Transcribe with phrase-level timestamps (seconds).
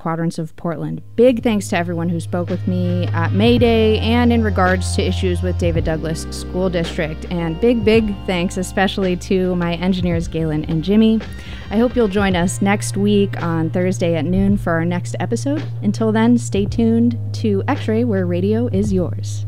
[0.00, 1.02] quadrants of Portland.
[1.14, 5.02] Big thanks to everyone who spoke with me at May Day and in regards to
[5.02, 7.30] issues with David Douglas School District.
[7.30, 11.20] And big, big thanks especially to my engineers, Galen and Jimmy.
[11.70, 15.62] I hope you'll join us next week on Thursday at noon for our next episode.
[15.82, 19.46] Until then, stay tuned to X Ray, where radio is yours.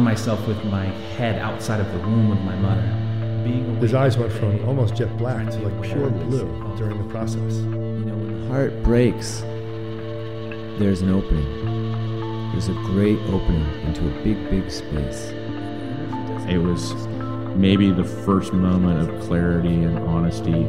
[0.00, 0.86] Found myself with my
[1.16, 2.80] head outside of the womb of my mother.
[3.44, 6.46] Being His eyes went from almost jet black to like pure blue
[6.78, 7.56] during the process.
[7.56, 9.40] You know, when the heart breaks,
[10.78, 12.50] there's an opening.
[12.52, 15.32] There's a great opening into a big, big space.
[16.48, 16.94] It was
[17.54, 20.64] maybe the first moment of clarity and honesty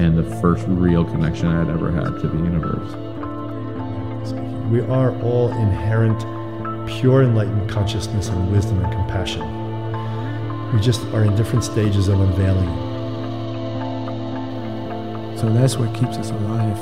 [0.00, 2.92] and the first real connection I'd ever had to the universe.
[4.72, 6.20] We are all inherent,
[6.86, 9.42] pure enlightened consciousness and wisdom and compassion.
[10.72, 12.68] We just are in different stages of unveiling.
[15.38, 16.78] So that's what keeps us alive.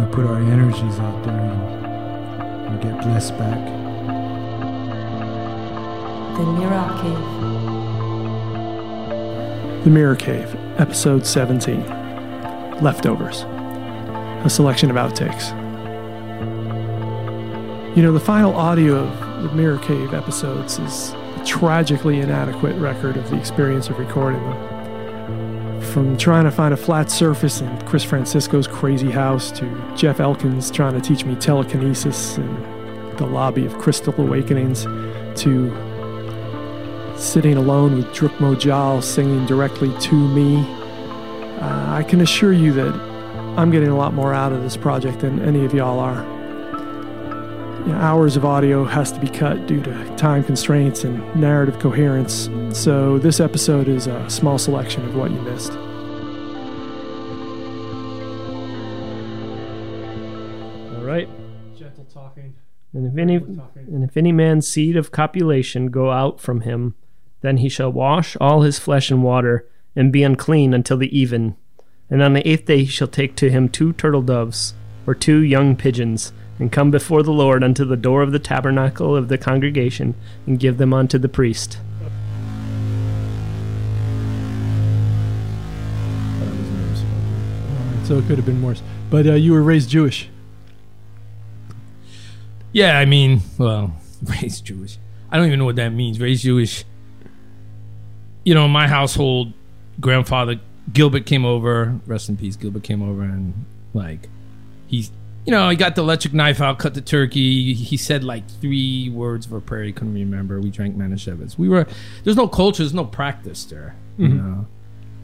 [0.00, 3.58] We put our energies out there and we get blessed back.
[6.36, 7.24] The Mirror Cave.
[9.84, 11.80] The Mirror Cave, Episode 17
[12.82, 13.44] Leftovers.
[14.44, 15.65] A selection of outtakes.
[17.96, 23.16] You know, the final audio of the Mirror Cave episodes is a tragically inadequate record
[23.16, 25.80] of the experience of recording them.
[25.80, 30.70] From trying to find a flat surface in Chris Francisco's crazy house to Jeff Elkins
[30.70, 34.82] trying to teach me telekinesis in the lobby of Crystal Awakenings
[35.40, 35.70] to
[37.16, 40.58] sitting alone with Drukmo singing directly to me.
[41.62, 42.94] Uh, I can assure you that
[43.56, 46.35] I'm getting a lot more out of this project than any of y'all are.
[47.86, 51.78] You know, hours of audio has to be cut due to time constraints and narrative
[51.78, 55.70] coherence, so this episode is a small selection of what you missed.
[60.96, 61.28] All right.
[61.78, 62.56] Gentle talking.
[62.92, 66.96] And if any and if any man's seed of copulation go out from him,
[67.42, 69.64] then he shall wash all his flesh in water,
[69.94, 71.54] and be unclean until the even.
[72.10, 74.74] And on the eighth day he shall take to him two turtle doves,
[75.06, 79.14] or two young pigeons, and come before the Lord unto the door of the tabernacle
[79.16, 80.14] of the congregation,
[80.46, 81.78] and give them unto the priest.
[88.04, 88.82] So it could have been worse.
[89.10, 90.28] But uh, you were raised Jewish.
[92.72, 94.98] Yeah, I mean, well, raised Jewish.
[95.30, 96.20] I don't even know what that means.
[96.20, 96.84] Raised Jewish.
[98.44, 99.52] You know, in my household,
[99.98, 100.60] grandfather
[100.92, 101.98] Gilbert came over.
[102.06, 104.28] Rest in peace, Gilbert came over and like
[104.86, 105.10] he's
[105.46, 107.72] you know, he got the electric knife out, cut the turkey.
[107.72, 110.60] He said like three words of a prayer he couldn't remember.
[110.60, 111.56] We drank Manischewitz.
[111.56, 111.86] We were
[112.24, 113.94] there's no culture, there's no practice there.
[114.18, 114.36] You Mhm.
[114.36, 114.66] know.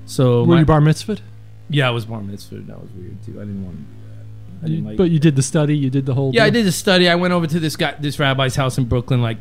[0.07, 1.21] So Were my- you bar mitzvahed?
[1.69, 2.57] Yeah, I was bar mitzvah.
[2.61, 3.33] That was weird too.
[3.41, 4.65] I didn't want to do that.
[4.65, 5.77] I You- didn't like but you did the study.
[5.77, 6.33] You did the whole.
[6.35, 7.09] yeah, I did the study.
[7.09, 9.39] I went over to this guy, this rabbi's house in Brooklyn, like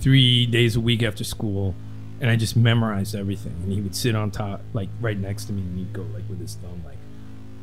[0.00, 1.74] three days a week after school,
[2.20, 3.54] and I just memorized everything.
[3.62, 6.24] And he would sit on top, like right next to me, and he'd go like
[6.28, 6.96] with his thumb, like,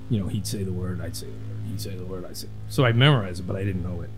[0.09, 2.38] you know, he'd say the word, I'd say the word, he'd say the word, I'd
[2.38, 2.47] say.
[2.70, 4.09] So I memorized it, but I didn't know it.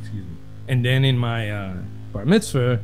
[0.00, 0.36] Excuse me.
[0.68, 1.76] And then in my uh,
[2.12, 2.80] bar mitzvah,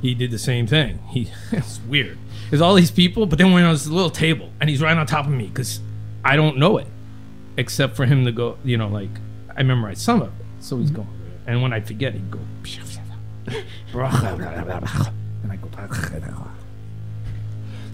[0.00, 1.00] he did the same thing.
[1.10, 2.18] He it's weird.
[2.50, 5.06] There's all these people, but then we're on this little table, and he's right on
[5.06, 5.80] top of me because
[6.24, 6.86] I don't know it,
[7.56, 8.56] except for him to go.
[8.64, 9.10] You know, like
[9.56, 11.08] I memorized some of it, so he's going.
[11.46, 12.40] And when I forget, he'd go.
[15.42, 15.68] And I go.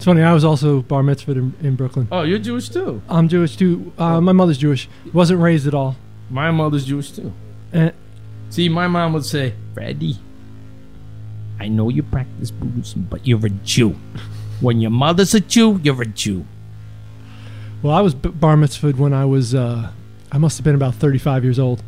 [0.04, 0.20] It's funny.
[0.20, 2.08] I was also bar mitzvahed in, in Brooklyn.
[2.12, 3.00] Oh, you're Jewish too.
[3.08, 3.90] I'm Jewish too.
[3.96, 4.86] Uh, my mother's Jewish.
[5.14, 5.96] Wasn't raised at all.
[6.28, 7.32] My mother's Jewish too.
[7.72, 7.90] Eh.
[8.50, 10.18] See, my mom would say, "Freddie,
[11.58, 13.96] I know you practice Buddhism, but you're a Jew.
[14.60, 16.44] When your mother's a Jew, you're a Jew."
[17.82, 19.54] Well, I was bar mitzvahed when I was.
[19.54, 19.90] Uh,
[20.30, 21.82] I must have been about 35 years old.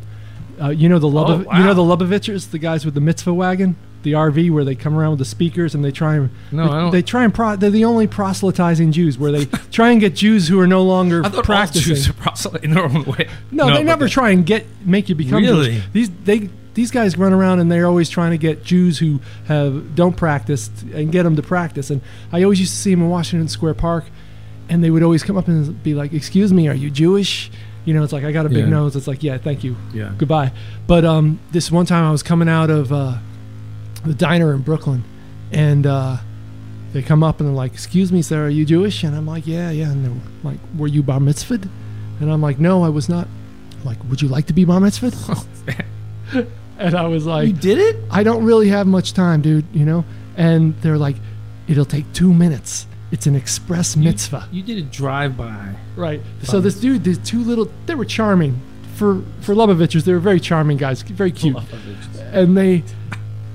[0.59, 3.31] Uh, you know the Lubov- Oh, you know the Lubavitchers, the guys with the mitzvah
[3.31, 3.75] wagon,
[4.07, 6.69] the RV where they come around with the speakers and they try and No, they,
[6.73, 9.99] I don't- they try and pro- they're the only proselytizing Jews where they try and
[9.99, 11.91] get Jews who are no longer I thought practicing.
[11.91, 13.27] all Jews are proselyte in their own way.
[13.51, 15.71] No, they never try and get make you become Really?
[15.73, 15.83] Jewish.
[15.93, 19.95] These they these guys run around and they're always trying to get Jews who have
[19.95, 21.89] don't practice and get them to practice.
[21.89, 22.01] And
[22.31, 24.05] I always used to see them in Washington Square Park,
[24.69, 27.49] and they would always come up and be like, "Excuse me, are you Jewish?"
[27.85, 28.69] You know, it's like I got a big Yeah.
[28.69, 28.97] nose.
[28.97, 30.11] It's like, yeah, thank you, Yeah.
[30.17, 30.51] goodbye.
[30.87, 33.15] But um, this one time I was coming out of uh,
[34.05, 35.03] the diner in Brooklyn,
[35.51, 36.17] and uh,
[36.93, 39.47] they come up and they're like, "Excuse me, sir, are you Jewish?" And I'm like,
[39.47, 41.69] "Yeah, yeah." And they're like, "Were you bar mitzvahed?"
[42.19, 43.27] And I'm like, "No, I was not."
[43.83, 45.45] Like, would you like to be bar mitzvahed?
[46.77, 47.95] and I was like, you did it?
[48.11, 50.03] I don't really have much time, dude, you know?
[50.35, 51.15] And they're like,
[51.67, 52.87] it'll take two minutes.
[53.11, 54.49] It's an express mitzvah.
[54.51, 55.75] You did a drive by.
[55.95, 56.21] Right.
[56.43, 58.59] So this dude, these two little, they were charming.
[58.95, 61.55] For for Lubavitchers, they were very charming guys, very cute.
[62.33, 62.83] And they,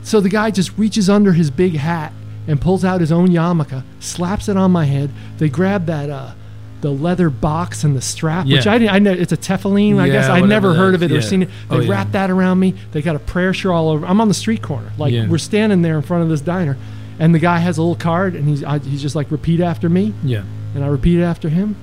[0.02, 2.12] so the guy just reaches under his big hat
[2.48, 5.10] and pulls out his own yarmulke, slaps it on my head.
[5.38, 6.32] They grab that, uh,
[6.80, 8.92] the leather box and the strap, which I didn't.
[8.92, 9.98] I know it's a tefillin.
[10.00, 11.48] I Yeah, guess I never heard of it or seen it.
[11.70, 11.90] They Oh, yeah.
[11.92, 12.74] wrap that around me.
[12.90, 14.04] They got a prayer shawl all over.
[14.04, 15.28] I'm on the street corner, like Yeah.
[15.28, 16.76] we're standing there in front of this diner,
[17.20, 19.88] and the guy has a little card, and he's I, he's just like repeat after
[19.88, 20.42] me, Yeah.
[20.74, 21.76] and I repeat after him,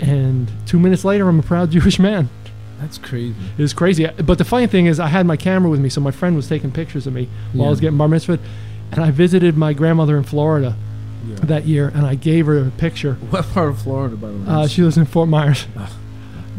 [0.00, 2.30] and two minutes later, I'm a proud Jewish man.
[2.80, 3.34] That's crazy.
[3.56, 4.06] It was crazy.
[4.24, 6.48] But the funny thing is, I had my camera with me, so my friend was
[6.48, 7.86] taking pictures of me while I was Yeah.
[7.86, 8.38] getting bar mitzvah,
[8.92, 10.76] and I visited my grandmother in Florida
[11.42, 13.14] that year, and I gave her a picture.
[13.30, 14.44] What part of Florida, by the way?
[14.46, 15.66] Uh, she lives in Fort Myers.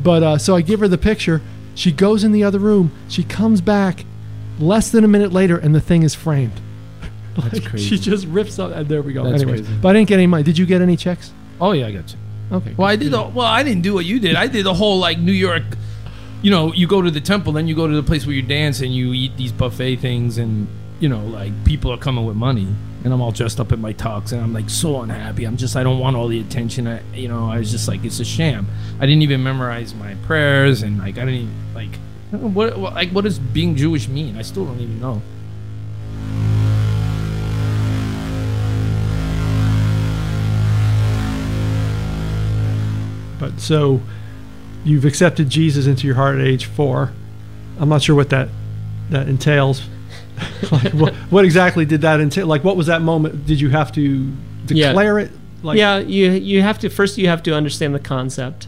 [0.03, 1.41] But uh, so I give her the picture.
[1.75, 2.91] She goes in the other room.
[3.07, 4.05] She comes back
[4.59, 6.59] less than a minute later, and the thing is framed.
[7.37, 7.87] That's crazy.
[7.87, 8.71] She just rips up.
[8.73, 9.23] And there we go.
[9.23, 9.79] That's Anyways, crazy.
[9.81, 10.43] but I didn't get any money.
[10.43, 11.31] Did you get any checks?
[11.61, 12.17] oh yeah, I got you.
[12.57, 12.73] Okay.
[12.77, 13.11] Well, I did.
[13.11, 14.35] The, well, I didn't do what you did.
[14.35, 15.63] I did the whole like New York.
[16.41, 18.41] You know, you go to the temple, then you go to the place where you
[18.41, 20.69] dance and you eat these buffet things, and
[21.01, 22.67] you know, like people are coming with money,
[23.03, 25.43] and I'm all dressed up in my tux, and I'm like so unhappy.
[25.43, 26.87] I'm just, I don't want all the attention.
[26.87, 28.67] I, you know, I was just like, it's a sham.
[29.01, 31.95] I didn't even memorize my prayers, and like, I didn't even like,
[32.31, 34.37] what, like, what does being Jewish mean?
[34.37, 35.21] I still don't even know.
[43.39, 44.01] But so
[44.85, 47.11] you've accepted Jesus into your heart at age four.
[47.79, 48.49] I'm not sure what that
[49.09, 49.81] that entails.
[50.71, 52.47] like, what, what exactly did that entail?
[52.47, 53.45] Like, what was that moment?
[53.45, 54.31] Did you have to
[54.69, 54.87] Yeah.
[54.89, 55.31] declare it?
[55.63, 58.67] Like, yeah, you you have to first you have to understand the concept,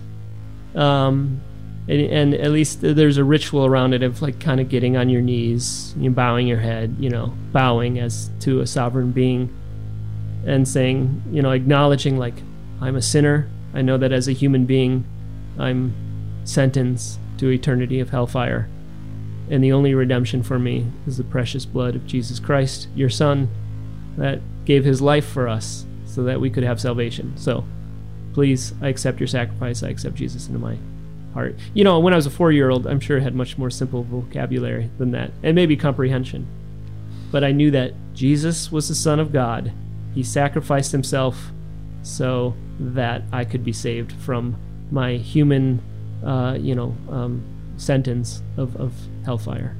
[0.75, 1.39] um,
[1.87, 5.07] and, and at least there's a ritual around it of like kind of getting on
[5.09, 9.49] your knees, you bowing your head, you know, bowing as to a sovereign being,
[10.45, 12.35] and saying, you know, acknowledging like
[12.81, 13.47] I'm a sinner.
[13.73, 15.05] I know that as a human being,
[15.57, 15.93] I'm
[16.43, 18.69] sentenced to eternity of hellfire,
[19.49, 23.49] and the only redemption for me is the precious blood of Jesus Christ, your Son,
[24.17, 27.35] that gave His life for us so that we could have salvation.
[27.37, 27.65] So,
[28.33, 29.83] please, I accept your sacrifice.
[29.83, 30.77] I accept Jesus into my
[31.33, 31.55] heart.
[31.73, 33.69] You know, when I was a four year old, I'm sure I had much more
[33.69, 36.47] simple vocabulary than that, and maybe comprehension.
[37.31, 39.71] But I knew that Jesus was the Son of God.
[40.13, 41.51] He sacrificed himself
[42.03, 44.57] so that I could be saved from
[44.91, 45.81] my human,
[46.23, 47.43] uh, you know, um,
[47.77, 48.93] sentence of, of
[49.25, 49.75] hellfire.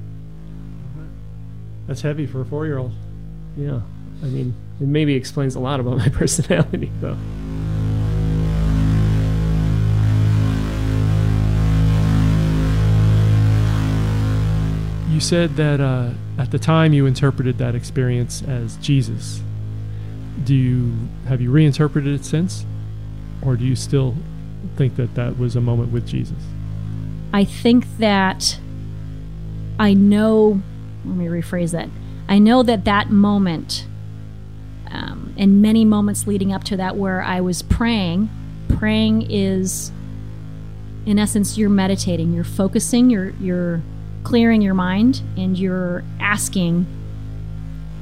[1.88, 2.94] That's heavy for a four year old.
[3.58, 3.81] Yeah.
[4.24, 7.18] I mean, it maybe explains a lot about my personality, though.
[15.12, 19.42] You said that uh, at the time you interpreted that experience as Jesus.
[20.46, 20.94] Do you
[21.28, 22.66] have you reinterpreted it since,
[23.42, 24.16] or do you still
[24.75, 26.38] think that that was a moment with Jesus?
[27.34, 28.60] I think that
[29.80, 30.62] I know,
[31.06, 31.90] let me rephrase that.
[32.28, 33.86] I know that that moment,
[34.90, 38.30] um, and many moments leading up to that, where I was praying,
[38.69, 39.92] praying is,
[41.06, 43.82] in essence, you're meditating, you're focusing, you're, you're
[44.24, 46.86] clearing your mind, and you're asking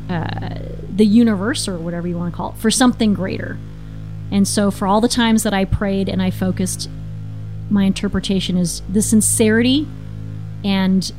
[0.10, 0.60] uh,
[0.96, 3.58] the universe, or whatever you want to call it, for something greater.
[4.32, 6.90] And so, for all the times that I prayed and I focused
[7.70, 9.88] my interpretation is the sincerity
[10.64, 11.12] and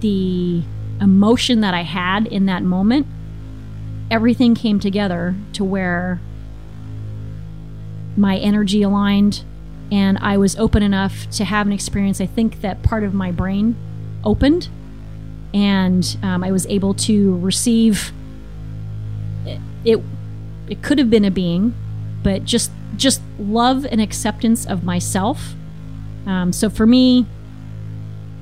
[0.00, 0.62] the
[1.00, 3.06] emotion that I had in that moment,
[4.10, 6.20] everything came together to where
[8.16, 9.44] my energy aligned
[9.90, 12.20] and I was open enough to have an experience.
[12.20, 13.76] I think that part of my brain
[14.24, 14.68] opened
[15.54, 18.12] and um, I was able to receive
[19.84, 20.00] it,
[20.68, 20.82] it.
[20.82, 21.74] Could have been a being,
[22.22, 25.54] but just just love and acceptance of myself.
[26.26, 27.26] Um, so for me,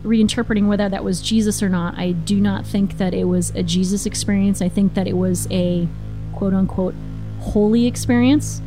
[0.02, 3.62] reinterpreting whether that was Jesus or not, I do not think that it was a
[3.62, 4.60] Jesus experience.
[4.60, 5.88] I think that it was a
[6.34, 6.94] quote unquote
[7.40, 8.60] holy experience,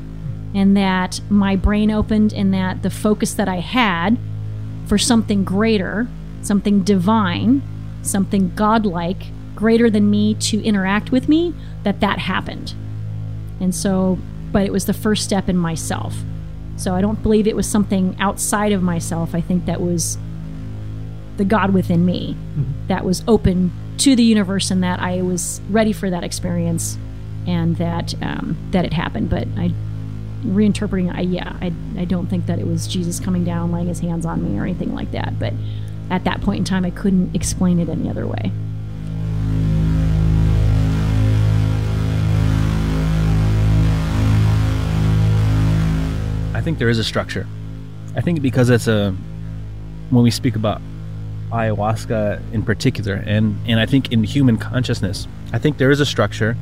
[0.55, 4.17] and that my brain opened, and that the focus that I had
[4.87, 6.07] for something greater,
[6.41, 7.61] something divine,
[8.01, 9.27] something godlike,
[9.63, 11.53] greater than me to interact with me,
[11.83, 12.73] that that happened.
[13.61, 14.19] And so,
[14.51, 16.13] but it was the first step in myself.
[16.75, 19.33] So I don't believe it was something outside of myself.
[19.33, 20.17] I think that was
[21.37, 22.35] the God within me
[22.89, 26.97] that was open to the universe and that I was ready for that experience
[27.47, 29.29] and that um, that it happened.
[29.29, 29.71] But I
[30.43, 34.01] reinterpreting, I yeah, I I don't think that it was Jesus coming down, laying his
[34.01, 35.39] hands on me or anything like that.
[35.39, 35.53] But
[36.09, 38.51] at that point in time, I couldn't explain it any other way.
[46.63, 47.45] Think there is a structure.
[48.15, 49.15] I think because it's a
[50.09, 50.81] when we speak about
[51.51, 56.05] ayahuasca in particular, and and I think in human consciousness, I think there is a
[56.05, 56.57] structure,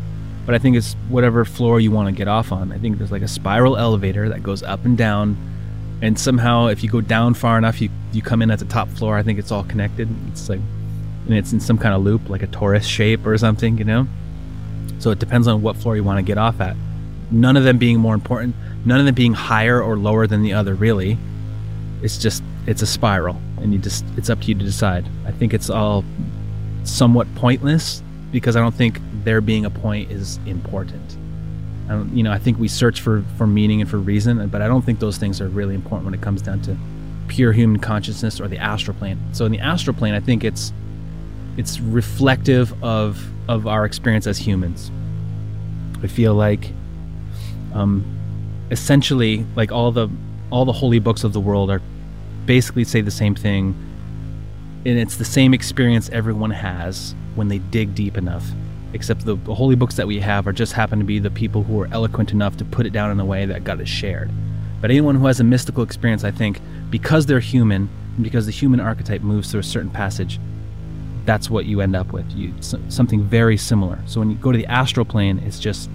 [0.45, 2.71] but I think it's whatever floor you want to get off on.
[2.71, 5.37] I think there's like a spiral elevator that goes up and down,
[6.01, 8.89] and somehow if you go down far enough, you you come in at the top
[8.89, 9.17] floor.
[9.17, 10.09] I think it's all connected.
[10.29, 10.59] It's like
[11.27, 14.07] and it's in some kind of loop, like a torus shape or something, you know.
[14.99, 16.75] So it depends on what floor you want to get off at.
[17.31, 20.53] None of them being more important, none of them being higher or lower than the
[20.53, 21.17] other, really.
[22.01, 25.07] It's just it's a spiral and you just it's up to you to decide.
[25.25, 26.03] I think it's all
[26.83, 31.17] somewhat pointless because i don't think there being a point is important.
[31.89, 34.61] I don't, you know i think we search for for meaning and for reason but
[34.61, 36.77] i don't think those things are really important when it comes down to
[37.27, 39.19] pure human consciousness or the astral plane.
[39.31, 40.73] So in the astral plane i think it's
[41.57, 44.89] it's reflective of of our experience as humans.
[46.01, 46.71] I feel like
[47.73, 48.05] um
[48.71, 50.09] essentially like all the
[50.49, 51.81] all the holy books of the world are
[52.45, 53.75] basically say the same thing.
[54.83, 58.43] And it's the same experience everyone has when they dig deep enough.
[58.93, 61.63] Except the, the holy books that we have are just happen to be the people
[61.63, 64.31] who are eloquent enough to put it down in a way that got it shared.
[64.81, 66.59] But anyone who has a mystical experience, I think,
[66.89, 70.39] because they're human, and because the human archetype moves through a certain passage,
[71.23, 72.29] that's what you end up with.
[72.31, 73.99] You something very similar.
[74.07, 75.89] So when you go to the astral plane, it's just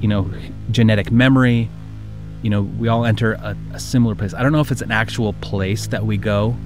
[0.00, 0.30] you know
[0.70, 1.68] genetic memory,
[2.42, 4.32] you know, we all enter a, a, similar place.
[4.32, 6.56] I don't know if it's an actual place that we go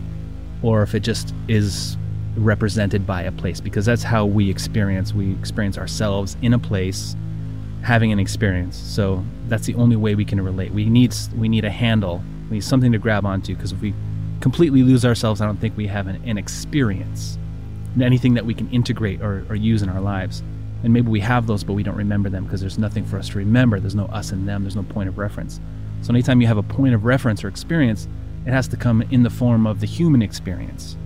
[0.63, 1.97] or if it just is
[2.37, 5.13] represented by a place because that's how we experience.
[5.13, 7.17] We experience ourselves in a place
[7.83, 8.77] having an experience.
[8.77, 10.73] So that's the only way we can relate.
[10.73, 12.23] We need we need a handle.
[12.51, 13.95] We need something to grab onto because if we
[14.41, 17.39] completely lose ourselves, I don't think we have an, an experience,
[18.01, 20.43] anything that we can integrate or, or use in our lives
[20.85, 23.31] and maybe we have those but we don't remember them because there's nothing for us
[23.31, 23.81] to remember.
[23.81, 24.63] There's no us and them.
[24.63, 25.59] There's no point of reference.
[26.03, 28.07] So anytime you have a point of reference or experience
[28.47, 30.99] it has to come in the form of the human experience.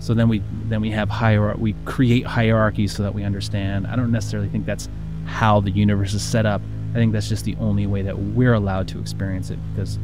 [0.00, 3.86] So then we then we have higher we create hierarchies so that we understand.
[3.86, 4.88] I don't necessarily think that's
[5.26, 6.62] how the universe is set up.
[6.92, 9.98] I think that's just the only way that we're allowed to experience it because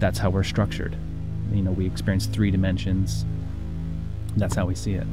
[0.00, 0.96] that's how we're structured.
[1.52, 3.24] You know we experience three dimensions.
[4.36, 5.06] That's how we see it.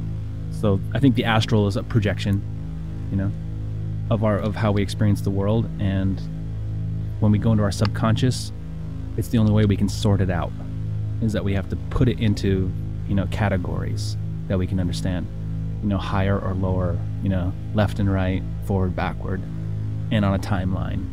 [0.50, 2.42] So i think the astral is a projection
[3.10, 3.30] you know,
[4.10, 5.68] of our of how we experience the world.
[5.80, 6.20] And
[7.20, 8.52] when we go into our subconscious,
[9.16, 10.52] it's the only way we can sort it out.
[11.22, 12.70] Is that we have to put it into
[13.08, 14.16] you know categories
[14.48, 15.26] that we can understand.
[15.82, 16.98] You know, higher or lower.
[17.22, 19.42] You know, left and right, forward, backward,
[20.10, 21.04] and on a timeline.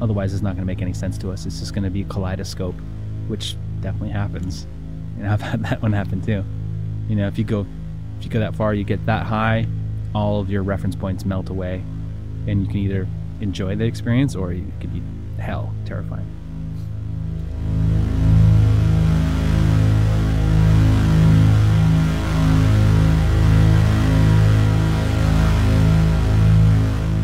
[0.00, 1.44] Otherwise, it's not going to make any sense to us.
[1.44, 2.74] It's just going to be a kaleidoscope,
[3.26, 4.66] which definitely happens.
[5.18, 6.44] And I've had that one happen too.
[7.08, 7.66] You know, if you go
[8.18, 9.66] if you go that far, you get that high,
[10.14, 11.82] all of your reference points melt away,
[12.46, 13.08] and you can either
[13.40, 15.02] enjoy the experience or it could be
[15.40, 16.26] hell, terrifying.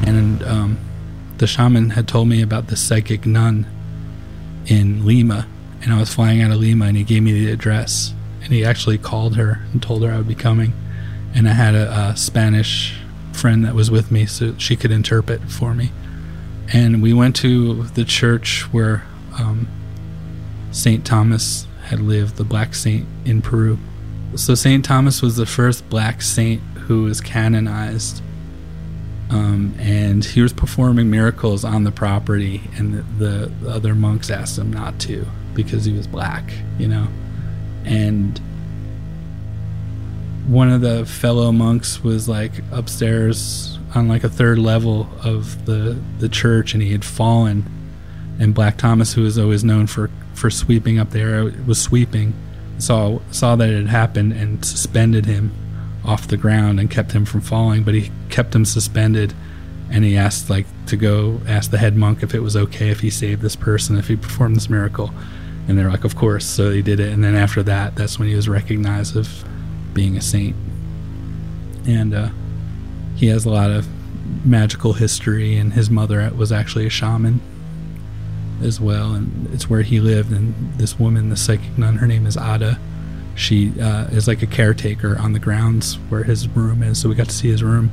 [0.06, 0.78] And um,
[1.38, 3.66] the shaman had told me about the psychic nun
[4.66, 5.46] in Lima,
[5.82, 8.64] and I was flying out of Lima, and he gave me the address, and he
[8.64, 10.72] actually called her and told her I would be coming
[11.34, 12.98] and I had a, a Spanish
[13.32, 15.90] friend that was with me so she could interpret for me.
[16.72, 19.04] And we went to the church where
[19.38, 19.68] um,
[20.70, 21.04] St.
[21.04, 23.78] Thomas had lived, the black saint in Peru.
[24.36, 24.84] So St.
[24.84, 28.22] Thomas was the first black saint who was canonized.
[29.30, 34.58] Um, and he was performing miracles on the property, and the, the other monks asked
[34.58, 37.08] him not to because he was black, you know.
[37.84, 38.40] And
[40.46, 45.98] one of the fellow monks was like upstairs on like a third level of the
[46.18, 47.64] the church and he had fallen.
[48.38, 52.34] And black thomas who was always known for for sweeping up there was sweeping
[52.78, 55.52] saw saw that it had happened and suspended him
[56.04, 57.82] off the ground and kept him from falling.
[57.82, 59.32] But he kept him suspended
[59.90, 63.00] and he asked like to go ask the head monk if it was okay if
[63.00, 65.10] he saved this person if he performed this miracle.
[65.68, 66.44] And they're like of course.
[66.44, 67.12] So he did it.
[67.12, 69.44] And then after that that's when he was recognized of
[69.94, 70.56] being a saint.
[71.86, 72.28] And uh,
[73.16, 73.86] he has a lot of
[74.44, 77.40] magical history, and his mother was actually a shaman
[78.62, 79.12] as well.
[79.14, 80.32] And it's where he lived.
[80.32, 82.78] And this woman, the psychic nun, her name is Ada,
[83.34, 87.00] she uh, is like a caretaker on the grounds where his room is.
[87.00, 87.90] So we got to see his room.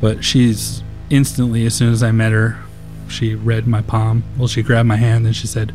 [0.00, 2.58] But she's instantly, as soon as I met her,
[3.08, 4.24] she read my palm.
[4.36, 5.70] Well, she grabbed my hand and she said,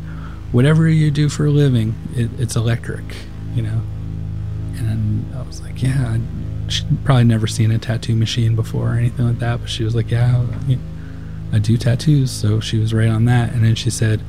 [0.52, 3.04] "Whatever you do for a living, it, it's electric,"
[3.54, 3.82] you know.
[4.88, 6.18] And I was like, "Yeah."
[6.68, 9.94] She'd probably never seen a tattoo machine before or anything like that, but she was
[9.94, 10.44] like, "Yeah,
[11.52, 13.52] I do tattoos." So she was right on that.
[13.52, 14.20] And then she said,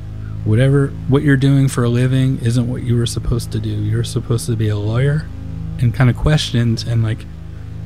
[0.44, 3.70] "Whatever what you're doing for a living isn't what you were supposed to do.
[3.70, 5.26] You're supposed to be a lawyer."
[5.78, 7.24] And kind of questioned, and like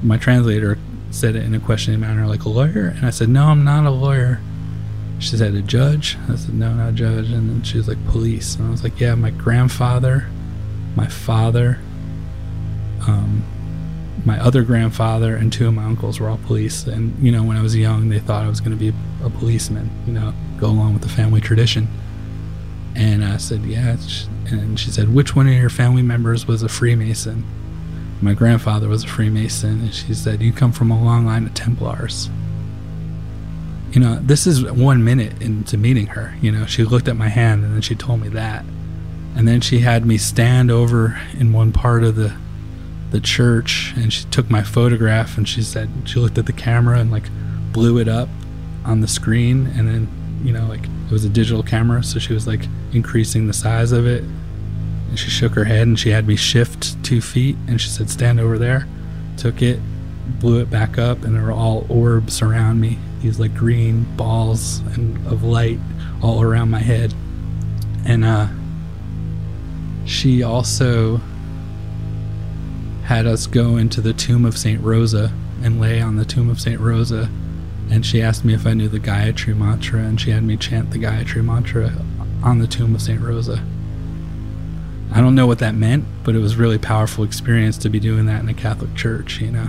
[0.02, 0.78] my translator
[1.10, 2.94] said it in a questioning manner, like a lawyer.
[2.96, 4.40] And I said, "No, I'm not a lawyer."
[5.18, 6.18] She said, a judge?
[6.28, 7.30] I said, no, not a judge.
[7.30, 8.56] And then she was like, police.
[8.56, 10.26] And I was like, yeah, my grandfather,
[10.94, 11.78] my father,
[13.06, 13.44] um,
[14.24, 16.86] my other grandfather, and two of my uncles were all police.
[16.86, 18.92] And, you know, when I was young, they thought I was going to be
[19.24, 21.88] a policeman, you know, go along with the family tradition.
[22.94, 23.96] And I said, yeah.
[24.46, 27.44] And she said, which one of your family members was a Freemason?
[28.22, 29.80] My grandfather was a Freemason.
[29.80, 32.30] And she said, you come from a long line of Templars
[33.96, 36.34] you know, this is one minute into meeting her.
[36.42, 38.62] You know, she looked at my hand and then she told me that.
[39.34, 42.36] And then she had me stand over in one part of the
[43.10, 46.98] the church and she took my photograph and she said she looked at the camera
[46.98, 47.24] and like
[47.72, 48.28] blew it up
[48.84, 50.08] on the screen and then,
[50.44, 53.92] you know, like it was a digital camera, so she was like increasing the size
[53.92, 54.22] of it.
[54.22, 58.10] And she shook her head and she had me shift two feet and she said,
[58.10, 58.86] Stand over there.
[59.36, 59.78] Took it,
[60.40, 64.78] blew it back up and there were all orbs around me these like green balls
[64.94, 65.78] and of light
[66.22, 67.12] all around my head.
[68.04, 68.48] And uh,
[70.04, 71.20] she also
[73.06, 75.32] had us go into the tomb of Saint Rosa
[75.62, 77.28] and lay on the tomb of Saint Rosa.
[77.90, 80.90] And she asked me if I knew the Gayatri mantra, and she had me chant
[80.90, 81.92] the Gayatri mantra
[82.42, 83.64] on the tomb of Saint Rosa.
[85.12, 88.26] I don't know what that meant, but it was really powerful experience to be doing
[88.26, 89.68] that in a Catholic church, you know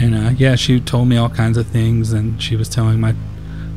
[0.00, 3.14] and uh, yeah, she told me all kinds of things, and she was telling my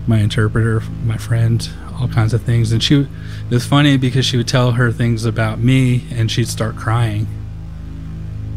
[0.08, 2.74] my interpreter, my friend, all kinds of things.
[2.74, 3.08] And she, it
[3.50, 7.28] was funny because she would tell her things about me, and she'd start crying.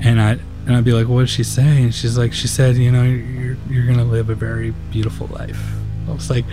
[0.00, 2.76] And I and I'd be like, "What did she say?" And she's like, "She said,
[2.76, 5.60] you know, you're you're gonna live a very beautiful life."
[6.08, 6.44] I was like,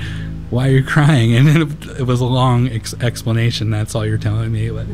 [0.49, 3.69] "Why are you crying?" And it, it was a long ex- explanation.
[3.71, 4.69] That's all you're telling me.
[4.69, 4.87] But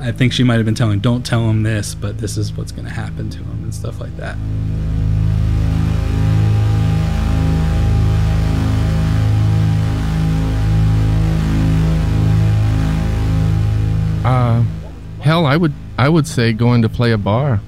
[0.00, 2.72] I think she might have been telling, "Don't tell him this, but this is what's
[2.72, 4.36] gonna happen to him," and stuff like that.
[14.24, 14.64] Uh,
[15.20, 17.60] hell, I would I would say going to play a bar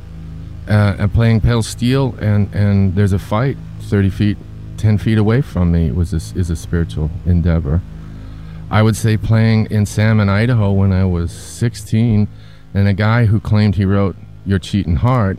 [0.69, 4.37] uh, and playing pedal steel, and and there's a fight thirty feet,
[4.77, 7.81] ten feet away from me was a, is a spiritual endeavor.
[8.71, 12.29] I would say playing in Salmon, Idaho, when I was sixteen,
[12.75, 15.39] and a guy who claimed he wrote "Your Cheating Heart."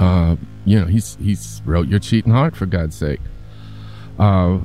[0.00, 3.20] Uh, you know, he's he's wrote "Your Cheating Heart" for God's sake.
[4.18, 4.58] Uh,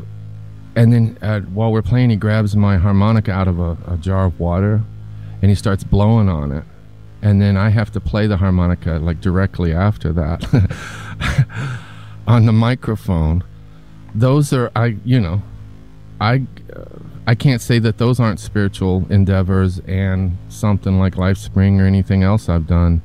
[0.76, 4.26] and then uh, while we're playing, he grabs my harmonica out of a, a jar
[4.26, 4.82] of water
[5.42, 6.64] and he starts blowing on it
[7.28, 10.46] and then I have to play the harmonica like directly after that
[12.28, 13.44] on the microphone.
[14.16, 15.42] Those are I you know
[16.22, 16.86] I uh,
[17.28, 22.48] I can't say that those aren't spiritual endeavors and something like LifeSpring or anything else
[22.48, 23.02] I've done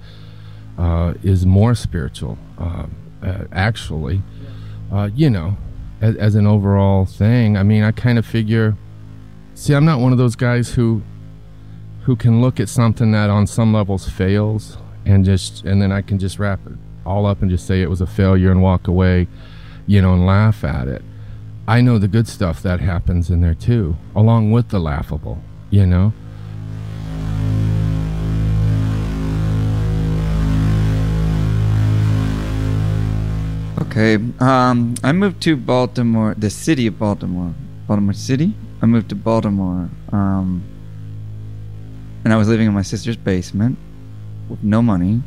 [0.79, 2.87] uh, is more spiritual uh,
[3.25, 4.23] uh actually.
[4.93, 5.57] Uh, you know,
[6.01, 7.57] as, as an overall thing.
[7.57, 8.77] I mean, I kind of figure.
[9.55, 11.03] See, I'm not one of those guys who
[12.05, 16.03] who can look at something that on some levels fails and just and then I
[16.03, 16.73] can just wrap it
[17.07, 19.29] all up and just say it was a failure and walk away,
[19.87, 21.03] you know, and laugh at it.
[21.67, 25.39] I know the good stuff that happens in there too, along with the laughable,
[25.71, 26.13] you know.
[33.81, 37.55] Okay, um, I moved to Baltimore, the city of Baltimore,
[37.87, 38.55] Baltimore City.
[38.81, 40.65] I moved to Baltimore um,
[42.25, 43.79] and I was living in my sister's basement
[44.49, 45.23] with no money,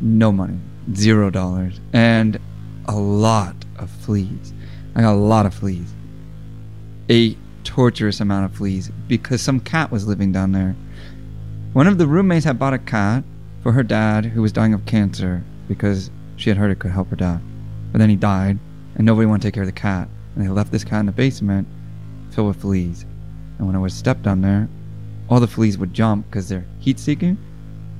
[0.00, 0.58] no money,
[0.94, 2.38] zero dollars, and
[2.86, 4.52] a lot of fleas.
[4.94, 5.92] I got a lot of fleas.
[7.10, 10.76] A torturous amount of fleas because some cat was living down there.
[11.72, 13.24] One of the roommates had bought a cat
[13.62, 17.08] for her dad who was dying of cancer because she had heard it could help
[17.08, 17.40] her dad.
[17.92, 18.58] But then he died,
[18.96, 20.08] and nobody wanted to take care of the cat.
[20.34, 21.68] And they left this cat in the basement
[22.30, 23.04] filled with fleas.
[23.58, 24.68] And when I was stepped down there,
[25.32, 27.38] all the fleas would jump because they're heat seeking.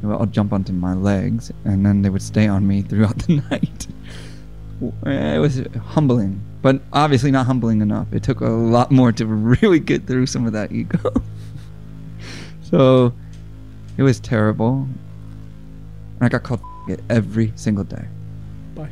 [0.03, 3.17] They would all jump onto my legs, and then they would stay on me throughout
[3.21, 3.87] the night.
[5.07, 8.07] it was humbling, but obviously not humbling enough.
[8.13, 11.11] It took a lot more to really get through some of that ego.
[12.63, 13.15] so
[13.97, 14.87] it was terrible.
[16.17, 18.05] And I got called it every single day.
[18.75, 18.91] By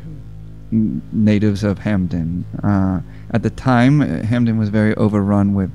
[0.73, 1.03] who?
[1.13, 2.47] Natives of Hampden.
[2.65, 5.71] Uh, at the time, Hampden was very overrun with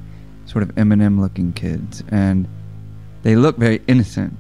[0.46, 2.04] sort of Eminem looking kids.
[2.10, 2.48] And
[3.24, 4.34] they look very innocent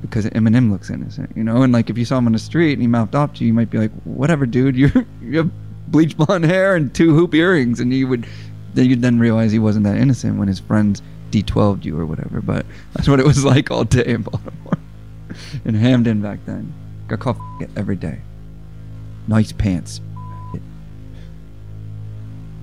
[0.00, 1.62] because Eminem looks innocent, you know?
[1.62, 3.48] And like if you saw him on the street and he mouthed off to you,
[3.48, 4.90] you might be like, whatever, dude, you're,
[5.22, 5.50] you have
[5.88, 7.80] bleach blonde hair and two hoop earrings.
[7.80, 8.26] And you would,
[8.74, 12.40] then you'd then realize he wasn't that innocent when his friends D12'd you or whatever.
[12.40, 14.78] But that's what it was like all day in Baltimore.
[15.64, 16.72] in Hampden back then.
[17.08, 17.36] Got called
[17.76, 18.20] every day.
[19.28, 20.00] Nice pants.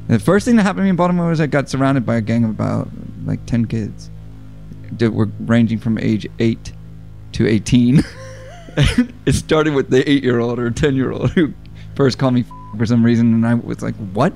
[0.10, 2.22] The first thing that happened to me in Baltimore was I got surrounded by a
[2.22, 2.90] gang of about
[3.26, 4.10] like 10 kids.
[4.94, 6.74] that were ranging from age 8
[7.34, 8.04] to 18.
[9.28, 11.54] it started with the 8 year old or 10 year old who
[11.94, 12.44] first called me
[12.78, 14.34] for some reason, and I was like, what?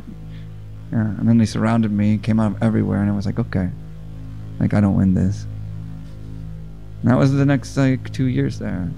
[0.92, 3.72] Yeah, and then they surrounded me, came out of everywhere, and I was like, okay.
[4.60, 5.48] Like, I don't win this.
[7.02, 8.92] And that was the next like two years there.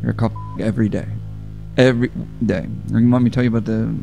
[0.00, 1.08] You're a called every day.
[1.76, 2.10] Every
[2.44, 2.66] day.
[2.88, 3.94] You want me to tell you about the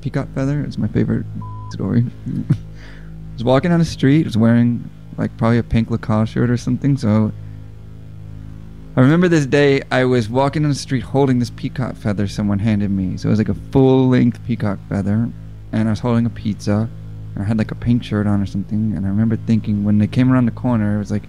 [0.00, 0.62] peacock feather?
[0.62, 1.26] It's my favorite
[1.70, 2.06] story.
[2.26, 2.54] I
[3.34, 6.56] was walking down the street, I was wearing like probably a pink Lacoste shirt or
[6.56, 7.30] something, so
[8.96, 12.58] I remember this day I was walking down the street holding this peacock feather someone
[12.58, 13.16] handed me.
[13.16, 15.30] So it was like a full length peacock feather,
[15.72, 16.88] and I was holding a pizza.
[17.38, 20.06] I had like a pink shirt on or something, and I remember thinking when they
[20.06, 21.24] came around the corner, it was like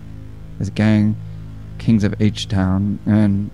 [0.60, 1.18] this gang,
[1.78, 3.50] Kings of H Town, and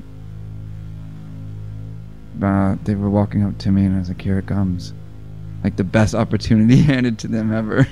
[2.41, 4.93] uh, they were walking up to me, and I was like, "Here it comes!"
[5.63, 7.87] Like the best opportunity handed to them ever.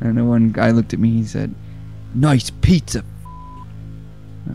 [0.00, 1.54] And then one guy looked at me, he said,
[2.14, 3.04] "Nice pizza."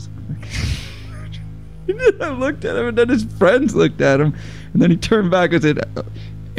[2.22, 4.36] I looked at him, and then his friends looked at him,
[4.74, 6.04] and then he turned back and said, "Uh,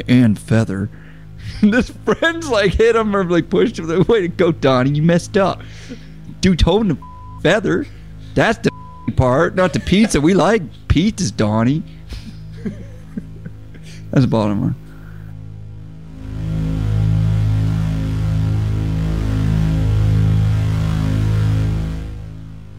[0.09, 0.91] "And feather."
[1.63, 3.89] And his friends like hit him or like pushed him.
[3.89, 4.91] Like, Way to go, Donnie!
[4.91, 5.63] You messed up.
[6.41, 7.03] Dude told him to
[7.43, 7.87] feather.
[8.35, 8.71] That's the
[9.17, 10.21] part, not the pizza.
[10.21, 11.83] We like pizzas, Donnie.
[14.11, 14.75] That's Baltimore.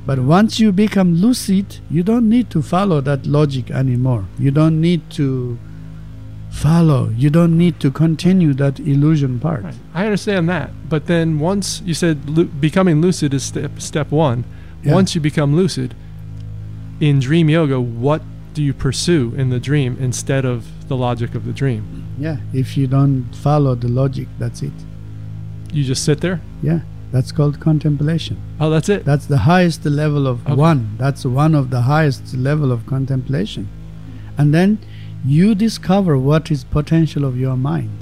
[0.06, 4.26] But once you become lucid, you don't need to follow that logic anymore.
[4.38, 5.58] You don't need to
[6.50, 7.10] follow.
[7.16, 9.64] You don't need to continue that illusion part.
[9.94, 14.44] I understand that, but then once you said lu- becoming lucid is step step one.
[14.84, 14.94] Yeah.
[14.94, 15.96] Once you become lucid
[17.00, 18.22] in dream yoga, what
[18.54, 21.84] do you pursue in the dream instead of the logic of the dream?
[22.20, 24.78] Yeah, if you don't follow the logic, that's it.
[25.72, 26.40] You just sit there.
[26.62, 26.82] Yeah,
[27.14, 28.36] that's called contemplation.
[28.60, 29.06] Oh, that's it.
[29.06, 30.54] That's the highest level of Okay.
[30.70, 30.82] one.
[31.04, 33.64] That's one of the highest level of contemplation.
[34.38, 34.80] And then
[35.38, 38.00] you discover what is potential of your mind.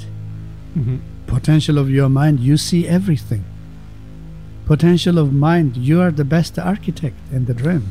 [0.74, 0.98] hmm
[1.38, 3.44] Potential of your mind, you see everything.
[4.66, 7.84] Potential of mind, you are the best architect in the dream.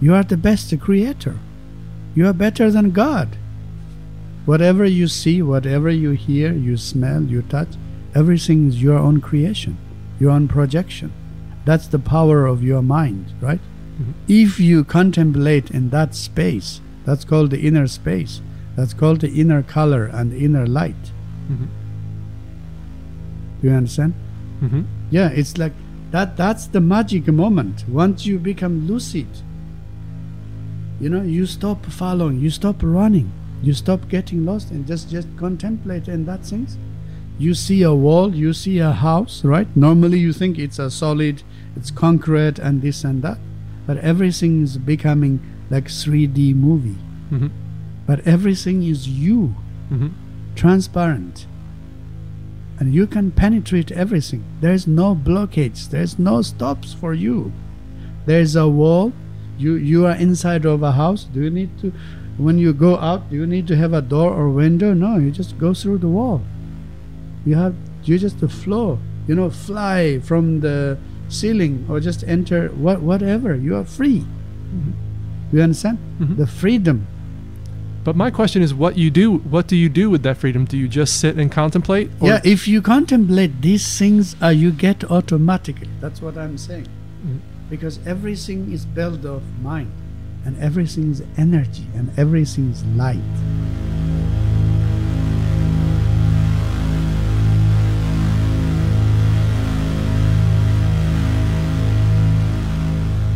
[0.00, 1.36] You are the best creator.
[2.16, 3.28] You are better than God.
[4.46, 7.68] Whatever you see, whatever you hear, you smell, you touch,
[8.14, 9.76] everything is your own creation,
[10.18, 11.12] your own projection.
[11.64, 13.60] That's the power of your mind, right?
[14.28, 18.40] If you contemplate in that space, that's called the inner space.
[18.76, 21.12] That's called the inner color and inner light.
[21.50, 21.68] Mhm.
[23.60, 24.12] Do you understand?
[24.62, 24.84] Mhm.
[25.10, 25.72] Yeah, it's like
[26.10, 26.36] that.
[26.36, 27.84] That's the magic moment.
[27.88, 29.26] Once you become lucid,
[31.00, 33.30] you know, you stop following, you stop running,
[33.62, 36.76] you stop getting lost, and just just contemplate in that sense.
[37.38, 39.68] You see a wall, you see a house, right?
[39.76, 41.42] Normally, you think it's a solid,
[41.76, 43.38] it's concrete, and this and that,
[43.86, 45.40] but everything is becoming
[45.70, 46.96] like 3D movie.
[47.30, 47.50] Mhm.
[48.06, 49.54] But everything is you,
[49.90, 50.10] Mhm.
[50.54, 51.46] transparent
[52.78, 54.42] and you can penetrate everything.
[54.60, 55.88] There's no blockage.
[55.90, 57.52] There's no stops for you.
[58.26, 59.12] There's a wall.
[59.58, 61.24] You you are inside of a house.
[61.24, 61.92] Do you need to
[62.38, 64.92] when you go out, do you need to have a door or window?
[64.92, 66.42] No, you just go through the wall.
[67.44, 73.00] You have you just flow, you know, fly from the ceiling or just enter what
[73.02, 73.54] whatever.
[73.54, 74.24] You are free.
[75.52, 75.98] You understand?
[76.18, 77.06] The freedom.
[78.04, 79.38] But my question is, what you do?
[79.38, 80.64] What do you do with that freedom?
[80.64, 82.08] Do you just sit and contemplate?
[82.20, 85.88] Or yeah, if you contemplate these things, uh, you get automatically.
[86.00, 86.86] That's what I'm saying.
[87.26, 87.40] Mhm.
[87.68, 89.90] Because everything is built of mind,
[90.46, 93.18] and everything's energy and everything's light.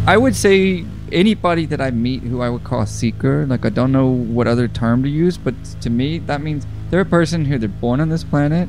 [0.07, 3.91] I would say anybody that I meet who I would call seeker, like I don't
[3.91, 7.59] know what other term to use, but to me that means they're a person who
[7.59, 8.69] they're born on this planet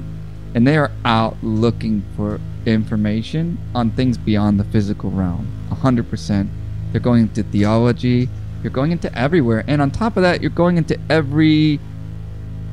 [0.56, 5.48] and they are out looking for information on things beyond the physical realm.
[5.70, 6.50] 100%
[6.94, 8.30] you're going into theology.
[8.64, 9.64] You're going into everywhere.
[9.68, 11.80] And on top of that, you're going into every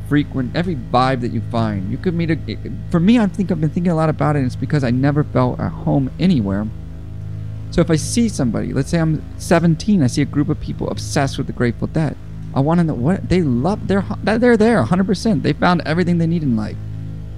[0.09, 1.91] frequent, every vibe that you find.
[1.91, 2.39] You could meet a.
[2.91, 4.45] For me, I think I've been thinking a lot about it.
[4.45, 6.67] it's because I never felt at home anywhere.
[7.71, 10.89] So if I see somebody, let's say I'm 17, I see a group of people
[10.89, 12.17] obsessed with the Grateful Dead.
[12.55, 13.87] I want to know what they love.
[13.87, 15.43] They're they're there 100%.
[15.43, 16.77] They found everything they need in life,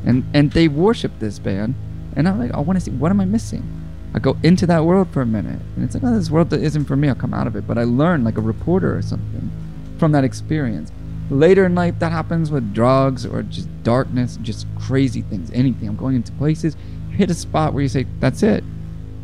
[0.07, 1.75] and and they worship this band.
[2.17, 3.80] And I'm like, I want to see what am I missing?
[4.15, 6.61] I go into that world for a minute, and it's like, oh, this world that
[6.61, 7.09] isn't for me.
[7.09, 9.51] I'll come out of it, but I learn like a reporter or something
[9.99, 10.91] from that experience.
[11.31, 15.89] Later in life, that happens with drugs or just darkness, just crazy things, anything.
[15.89, 16.77] I'm going into places,
[17.13, 18.65] hit a spot where you say, that's it.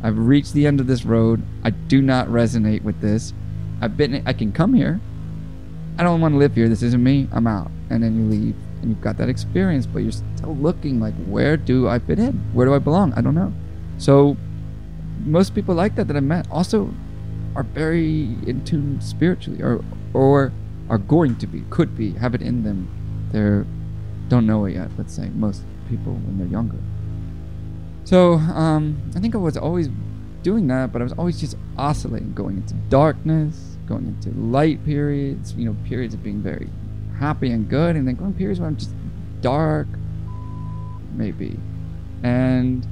[0.05, 1.43] I've reached the end of this road.
[1.65, 3.33] I do not resonate with this.
[3.81, 5.01] I've been, I can come here.
[5.99, 6.69] I don't want to live here.
[6.69, 7.27] This isn't me.
[7.33, 7.71] I'm out.
[7.91, 11.57] And then you leave and you've got that experience, but you're still looking like, where
[11.57, 12.35] do I fit in?
[12.53, 13.15] Where do I belong?
[13.15, 13.53] I don't know.
[13.99, 14.37] So
[15.25, 16.93] most people like that that I met also
[17.55, 20.53] are very in tune spiritually or, or
[20.89, 22.89] are going to be, could be, have it in them.
[23.33, 23.67] They're
[24.29, 24.91] don't know it yet.
[24.99, 26.79] Let's say most people when they're younger.
[28.05, 29.89] So um, I think I was always
[30.43, 35.55] doing that, but I was always just oscillating, going into darkness, going into light periods.
[35.55, 36.69] You know, periods of being very
[37.19, 38.95] happy and good, and then going periods where I'm just
[39.41, 39.87] dark,
[41.13, 41.59] maybe,
[42.23, 42.87] and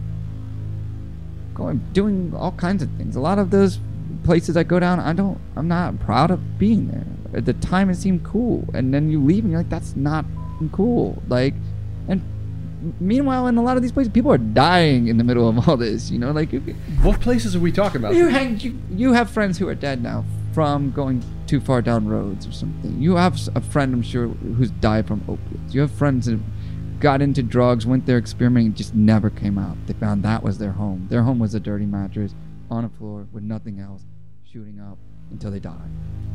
[1.54, 3.16] going doing all kinds of things.
[3.16, 3.78] A lot of those
[4.24, 7.04] places I go down, I don't, I'm not proud of being there.
[7.38, 8.68] At the time it seemed cool.
[8.74, 10.24] And then you leave and you're like that's not
[10.72, 11.22] cool.
[11.28, 11.54] Like
[12.08, 12.22] and
[13.00, 15.76] meanwhile in a lot of these places people are dying in the middle of all
[15.76, 16.32] this you know?
[16.32, 16.50] Like
[17.02, 18.14] what places are we talking about?
[18.14, 22.06] You hang you, you have friends who are dead now from going too far down
[22.06, 23.00] roads or something.
[23.00, 25.74] You have a friend i'm sure who's died from opiates.
[25.74, 26.28] You have friends
[27.04, 30.72] got into drugs went there experimenting just never came out they found that was their
[30.72, 32.34] home their home was a dirty mattress
[32.70, 34.02] on a floor with nothing else
[34.50, 34.98] shooting up
[35.30, 35.90] until they died.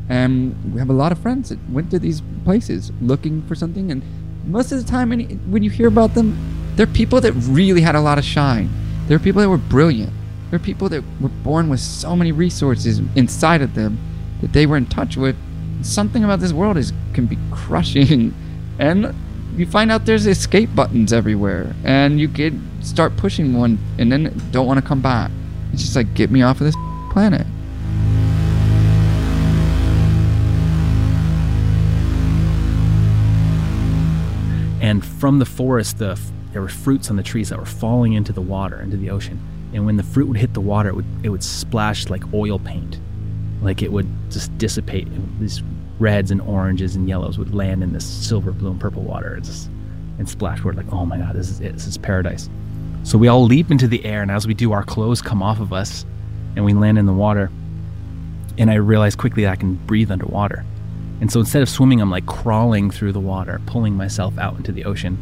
[0.10, 3.92] and we have a lot of friends that went to these places looking for something.
[3.92, 4.04] And
[4.46, 5.10] most of the time,
[5.52, 6.38] when you hear about them,
[6.76, 8.70] they're people that really had a lot of shine.
[9.08, 10.12] They're people that were brilliant.
[10.50, 14.00] They're people that were born with so many resources inside of them
[14.42, 15.36] that they were in touch with.
[15.82, 18.34] Something about this world is can be crushing,
[18.80, 19.16] and
[19.60, 24.42] you find out there's escape buttons everywhere, and you get start pushing one, and then
[24.52, 25.32] don't want to come back.
[25.74, 26.76] It's just like get me off of this
[27.12, 27.46] planet.
[34.82, 36.20] and from the forest the,
[36.52, 39.40] there were fruits on the trees that were falling into the water into the ocean
[39.74, 42.58] and when the fruit would hit the water it would it would splash like oil
[42.58, 43.00] paint
[43.62, 45.08] like it would just dissipate
[46.00, 49.36] reds and oranges and yellows would land in this silver blue and purple water.
[49.36, 49.70] And, just,
[50.18, 51.74] and splash we're like oh my god this is it.
[51.74, 52.50] This is paradise.
[53.04, 55.60] So we all leap into the air and as we do our clothes come off
[55.60, 56.06] of us
[56.56, 57.52] and we land in the water.
[58.58, 60.66] And i realize quickly that i can breathe underwater.
[61.22, 64.72] And so instead of swimming, I'm like crawling through the water, pulling myself out into
[64.72, 65.18] the ocean.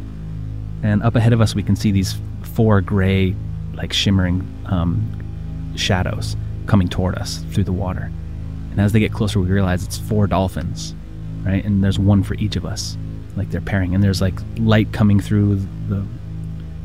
[0.82, 3.34] And up ahead of us, we can see these four gray,
[3.74, 6.36] like shimmering um, shadows
[6.66, 8.12] coming toward us through the water.
[8.78, 10.94] And as they get closer, we realize it's four dolphins,
[11.42, 11.64] right?
[11.64, 12.96] And there's one for each of us,
[13.34, 13.92] like they're pairing.
[13.92, 15.56] And there's like light coming through
[15.88, 16.06] the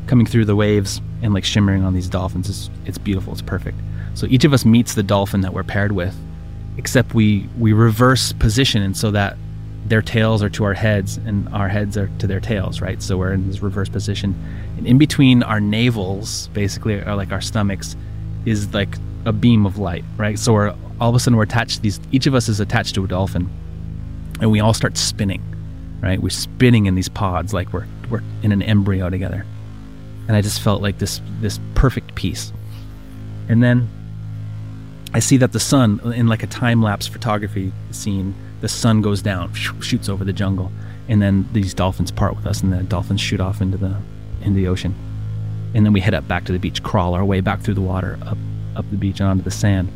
[0.08, 2.50] coming through the waves and like shimmering on these dolphins.
[2.50, 3.32] It's, it's beautiful.
[3.32, 3.78] It's perfect.
[4.14, 6.16] So each of us meets the dolphin that we're paired with
[6.78, 9.36] except we we reverse position and so that
[9.86, 13.16] their tails are to our heads and our heads are to their tails right so
[13.16, 14.34] we're in this reverse position
[14.76, 17.94] and in between our navels basically are like our stomachs
[18.44, 21.82] is like a beam of light right so we're all of a sudden we're attached
[21.82, 23.50] these each of us is attached to a dolphin
[24.40, 25.42] and we all start spinning
[26.04, 26.20] right?
[26.20, 29.46] We're spinning in these pods like we're we're in an embryo together.
[30.28, 32.52] And i just felt like this this perfect peace.
[33.48, 33.88] And then
[35.14, 39.22] I see that the sun, in like a time lapse photography scene, the sun goes
[39.22, 40.72] down, shoots over the jungle,
[41.08, 43.96] and then these dolphins part with us, and the dolphins shoot off into the
[44.42, 44.94] into the ocean,
[45.74, 47.80] and then we head up back to the beach, crawl our way back through the
[47.80, 48.38] water, up
[48.76, 49.88] up the beach and onto the sand,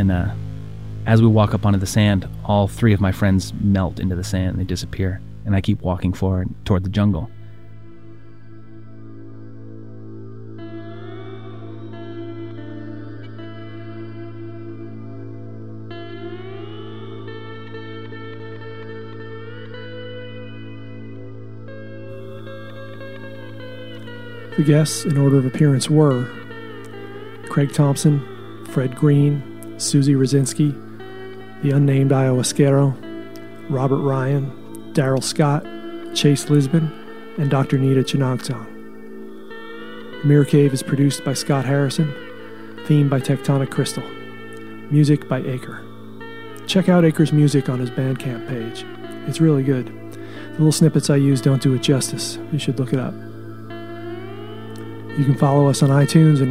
[0.00, 0.30] and uh,
[1.06, 4.24] as we walk up onto the sand, all three of my friends melt into the
[4.24, 7.30] sand, they disappear, and I keep walking forward toward the jungle.
[24.56, 26.24] The guests, in order of appearance, were
[27.48, 29.49] Craig Thompson, Fred Green,
[29.80, 30.72] Susie Reczinski,
[31.62, 32.94] the unnamed ayahuasquero,
[33.70, 35.64] Robert Ryan, Darrell Scott,
[36.14, 36.92] Chase Lisbon,
[37.38, 37.78] and Dr.
[37.78, 38.66] Nida Chenagtsang.
[40.22, 42.12] The Mirror Cave is produced by Scott Harrison,
[42.86, 44.02] theme by Tectonic Crystal,
[44.90, 45.82] music by Acre.
[46.66, 48.84] check out Acres Music on his Bandcamp page.
[49.26, 49.86] It's really good.
[49.86, 52.38] The little snippets I use don't do it justice.
[52.52, 53.14] You should look it up.
[55.18, 56.48] You can follow us on iTunes and